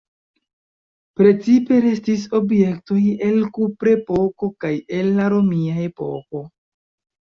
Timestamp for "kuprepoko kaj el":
3.59-5.13